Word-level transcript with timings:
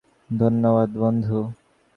ধন্যবাদ, 0.31 0.89
বন্ধু। 0.97 1.39